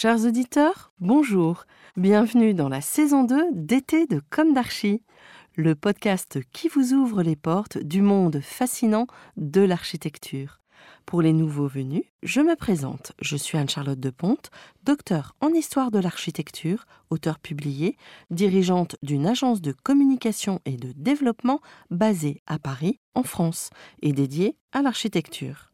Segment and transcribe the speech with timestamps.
[0.00, 1.64] Chers auditeurs, bonjour.
[1.96, 5.02] Bienvenue dans la saison 2 d'été de Comme d'Archie,
[5.56, 10.60] le podcast qui vous ouvre les portes du monde fascinant de l'architecture.
[11.04, 13.10] Pour les nouveaux venus, je me présente.
[13.20, 14.52] Je suis Anne-Charlotte de Ponte,
[14.84, 17.96] docteur en histoire de l'architecture, auteur publié,
[18.30, 21.58] dirigeante d'une agence de communication et de développement
[21.90, 25.72] basée à Paris, en France, et dédiée à l'architecture.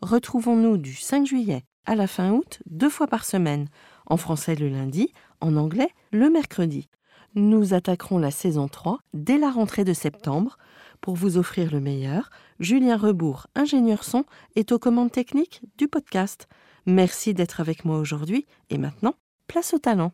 [0.00, 3.66] Retrouvons-nous du 5 juillet à la fin août, deux fois par semaine,
[4.06, 6.90] en français le lundi, en anglais le mercredi.
[7.34, 10.58] Nous attaquerons la saison 3 dès la rentrée de septembre.
[11.00, 12.28] Pour vous offrir le meilleur,
[12.60, 16.46] Julien Rebourg, ingénieur son, est aux commandes techniques du podcast.
[16.84, 19.14] Merci d'être avec moi aujourd'hui et maintenant,
[19.46, 20.12] place au talent.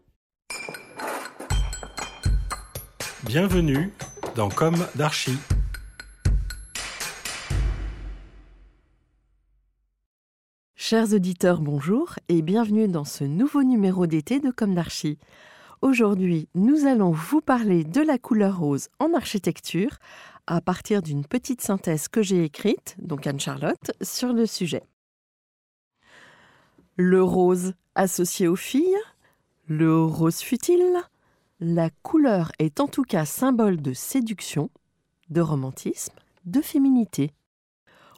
[3.24, 3.92] Bienvenue
[4.36, 5.38] dans Comme d'Archie.
[10.86, 14.78] Chers auditeurs, bonjour et bienvenue dans ce nouveau numéro d'été de Comme.
[15.80, 19.96] Aujourd'hui, nous allons vous parler de la couleur rose en architecture
[20.46, 24.82] à partir d'une petite synthèse que j'ai écrite, donc Anne-Charlotte, sur le sujet.
[26.98, 29.00] Le rose associé aux filles,
[29.66, 30.98] le rose futile,
[31.60, 34.68] la couleur est en tout cas symbole de séduction,
[35.30, 36.12] de romantisme,
[36.44, 37.32] de féminité.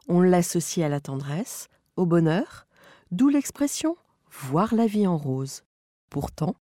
[0.08, 2.66] On l'associe à la tendresse, au bonheur,
[3.11, 3.97] d'où l'expression
[4.30, 5.64] voir la vie en rose.
[6.11, 6.56] Pourtant,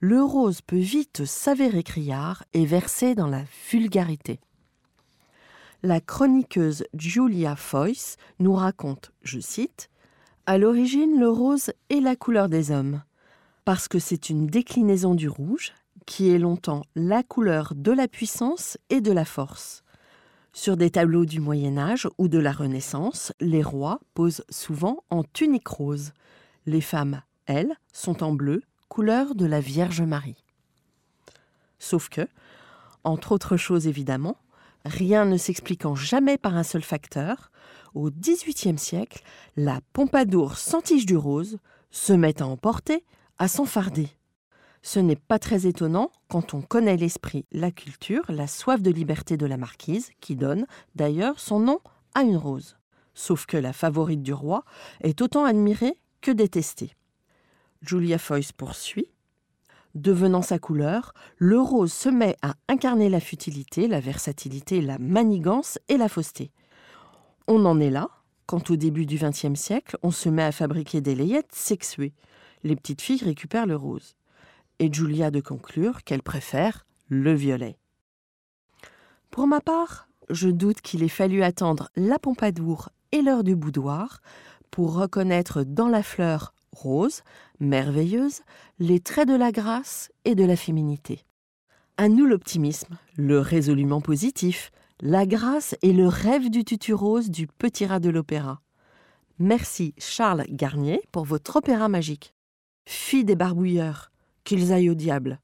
[0.00, 4.40] le rose peut vite s'avérer criard et verser dans la vulgarité.
[5.82, 9.90] La chroniqueuse Julia Foyce nous raconte, je cite,
[10.46, 13.02] À l'origine, le rose est la couleur des hommes,
[13.64, 15.72] parce que c'est une déclinaison du rouge,
[16.06, 19.83] qui est longtemps la couleur de la puissance et de la force.
[20.56, 25.24] Sur des tableaux du Moyen Âge ou de la Renaissance, les rois posent souvent en
[25.24, 26.12] tunique rose.
[26.64, 30.44] Les femmes, elles, sont en bleu, couleur de la Vierge Marie.
[31.80, 32.28] Sauf que,
[33.02, 34.36] entre autres choses évidemment,
[34.84, 37.50] rien ne s'expliquant jamais par un seul facteur,
[37.92, 39.24] au XVIIIe siècle,
[39.56, 41.58] la Pompadour s'entiche du rose,
[41.90, 43.04] se met à emporter,
[43.38, 44.08] à s'enfarder.
[44.86, 49.38] Ce n'est pas très étonnant quand on connaît l'esprit, la culture, la soif de liberté
[49.38, 51.78] de la marquise, qui donne, d'ailleurs, son nom
[52.14, 52.76] à une rose.
[53.14, 54.62] Sauf que la favorite du roi
[55.00, 56.92] est autant admirée que détestée.
[57.80, 59.08] Julia Foyce poursuit.
[59.94, 65.78] Devenant sa couleur, le rose se met à incarner la futilité, la versatilité, la manigance
[65.88, 66.50] et la fausseté.
[67.48, 68.10] On en est là
[68.44, 72.12] quand au début du XXe siècle, on se met à fabriquer des layettes sexuées.
[72.64, 74.14] Les petites filles récupèrent le rose
[74.78, 77.78] et Julia de conclure qu'elle préfère le violet.
[79.30, 84.20] Pour ma part, je doute qu'il ait fallu attendre la Pompadour et l'heure du boudoir
[84.70, 87.22] pour reconnaître dans la fleur rose,
[87.60, 88.42] merveilleuse,
[88.78, 91.24] les traits de la grâce et de la féminité.
[91.96, 97.46] À nous l'optimisme, le résolument positif, la grâce et le rêve du tutu rose du
[97.46, 98.60] petit rat de l'opéra.
[99.38, 102.34] Merci Charles Garnier pour votre opéra magique.
[102.86, 104.10] Fille des barbouilleurs,
[104.44, 105.40] qu'ils aillent au diable.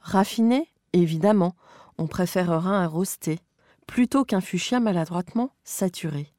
[0.00, 1.54] Raffiné, évidemment,
[1.98, 3.38] on préférera un rosté,
[3.86, 6.32] plutôt qu'un fuchsia maladroitement saturé.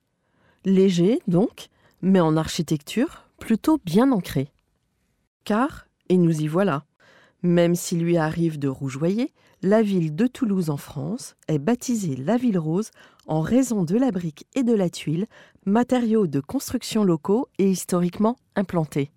[0.66, 1.68] Léger, donc,
[2.02, 4.52] mais en architecture, plutôt bien ancré.
[5.46, 6.86] Car, et nous y voilà,
[7.44, 12.38] même s'il lui arrive de rougeoyer, la ville de Toulouse en France est baptisée la
[12.38, 12.92] ville rose
[13.26, 15.28] en raison de la brique et de la tuile,
[15.66, 19.12] matériaux de construction locaux et historiquement implantés.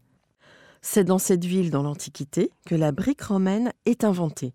[0.82, 4.55] C'est dans cette ville dans l'Antiquité que la brique romaine est inventée.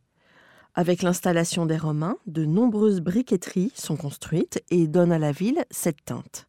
[0.73, 6.03] Avec l'installation des Romains, de nombreuses briqueteries sont construites et donnent à la ville cette
[6.03, 6.47] teinte.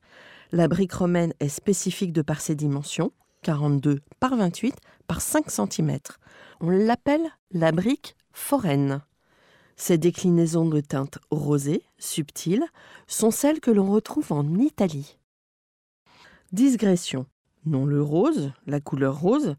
[0.50, 3.12] La brique romaine est spécifique de par ses dimensions,
[3.42, 4.74] 42 par 28
[5.06, 5.98] par 5 cm.
[6.60, 9.02] On l'appelle la brique foraine.
[9.76, 12.64] Ces déclinaisons de teintes rosées, subtiles,
[13.06, 15.18] sont celles que l'on retrouve en Italie.
[16.52, 17.26] Digression
[17.66, 19.56] non le rose, la couleur rose,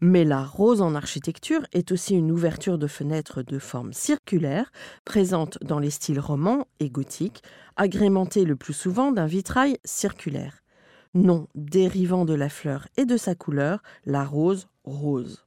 [0.00, 4.72] mais la rose en architecture est aussi une ouverture de fenêtre de forme circulaire,
[5.04, 7.42] présente dans les styles romans et gothiques,
[7.76, 10.62] agrémentée le plus souvent d'un vitrail circulaire.
[11.12, 15.44] nom dérivant de la fleur et de sa couleur, la rose rose.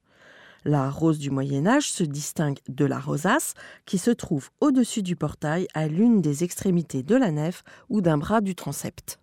[0.66, 5.16] La rose du Moyen Âge se distingue de la rosace qui se trouve au-dessus du
[5.16, 9.18] portail à l'une des extrémités de la nef ou d'un bras du transept.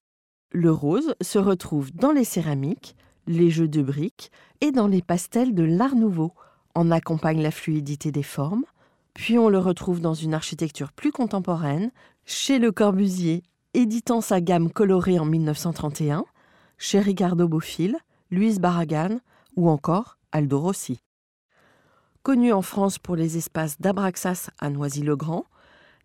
[0.54, 5.56] Le rose se retrouve dans les céramiques, les jeux de briques et dans les pastels
[5.56, 6.34] de l'Art nouveau.
[6.76, 8.66] En accompagne la fluidité des formes,
[9.14, 11.92] puis on le retrouve dans une architecture plus contemporaine,
[12.26, 13.44] chez Le Corbusier,
[13.74, 16.26] éditant sa gamme colorée en 1931,
[16.78, 17.98] chez Ricardo Bofill,
[18.30, 19.20] Louise Barragan
[19.56, 21.00] ou encore Aldo Rossi.
[22.24, 25.46] Connu en France pour les espaces d'Abraxas à Noisy-le-Grand,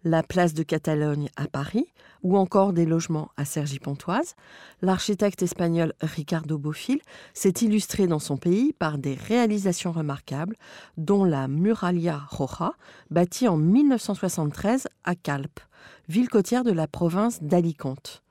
[0.07, 1.93] la place de Catalogne à Paris
[2.23, 4.37] ou encore des logements à Cergy-Pontoise,
[4.81, 7.01] l'architecte espagnol Ricardo Bofill
[7.35, 10.57] s'est illustré dans son pays par des réalisations remarquables,
[10.97, 12.73] dont la Muralia Roja,
[13.11, 15.61] bâtie en 1973 à Calpe,
[16.09, 18.23] ville côtière de la province d'Alicante.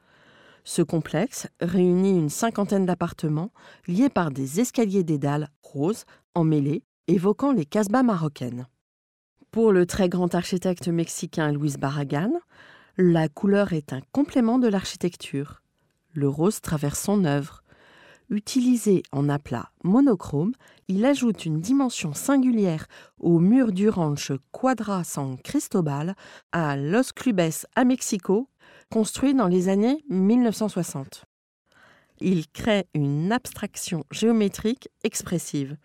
[0.63, 3.51] Ce complexe réunit une cinquantaine d'appartements
[3.87, 6.05] liés par des escaliers dédales roses
[6.35, 8.65] emmêlés, évoquant les casbahs marocaines.
[9.55, 12.41] Pour le très grand architecte mexicain Luis Barragan,
[12.97, 15.61] la couleur est un complément de l'architecture.
[16.11, 17.63] Le rose traverse son œuvre.
[18.29, 20.51] Utilisé en aplat monochrome,
[20.89, 22.87] il ajoute une dimension singulière
[23.17, 26.15] au mur du ranch Quadra San Cristobal
[26.51, 28.49] à Los Clubes à Mexico,
[28.91, 31.23] construit dans les années 1960.
[32.19, 35.77] Il crée une abstraction géométrique expressive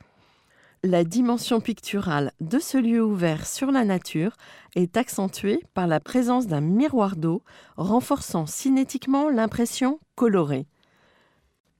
[0.83, 4.33] la dimension picturale de ce lieu ouvert sur la nature
[4.75, 7.43] est accentuée par la présence d'un miroir d'eau
[7.77, 10.67] renforçant cinétiquement l'impression colorée.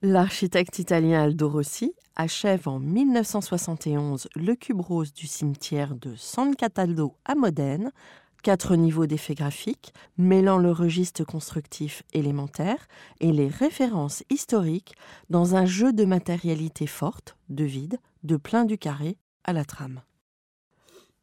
[0.03, 7.15] L'architecte italien Aldo Rossi achève en 1971 le cube rose du cimetière de San Cataldo
[7.25, 7.91] à Modène,
[8.43, 12.87] quatre niveaux d'effets graphiques, mêlant le registre constructif élémentaire
[13.19, 14.93] et les références historiques
[15.31, 20.01] dans un jeu de matérialité forte, de vide, de plein du carré à la trame.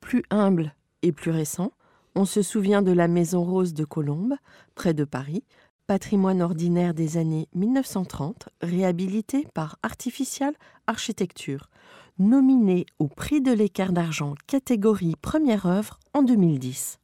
[0.01, 1.73] Plus humble et plus récent,
[2.15, 4.35] on se souvient de la Maison Rose de Colombes,
[4.75, 5.45] près de Paris,
[5.87, 10.55] patrimoine ordinaire des années 1930, réhabilité par Artificial
[10.87, 11.71] Architecture,
[12.19, 16.99] nominé au prix de l'écart d'argent catégorie première œuvre en 2010.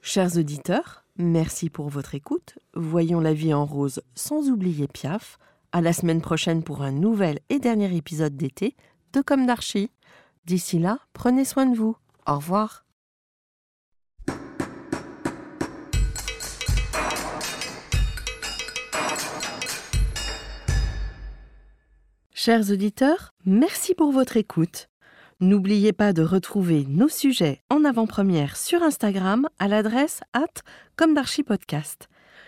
[0.00, 2.58] Chers auditeurs, merci pour votre écoute.
[2.74, 5.38] Voyons la vie en rose sans oublier Piaf,
[5.72, 8.76] à la semaine prochaine pour un nouvel et dernier épisode d'été
[9.12, 9.90] de Comme d'Archie.
[10.44, 11.96] D'ici là, prenez soin de vous.
[12.26, 12.84] Au revoir.
[22.32, 24.88] Chers auditeurs, merci pour votre écoute.
[25.40, 30.62] N'oubliez pas de retrouver nos sujets en avant-première sur Instagram à l'adresse at
[30.96, 31.14] comme.